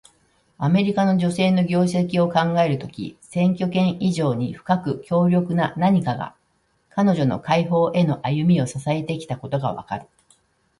[0.57, 6.33] アメリカの女性の業績を考えるとき、選挙権以上に深く強力な何かが、
[6.89, 10.07] 彼女の解放への歩みを支えてきたことがわかる。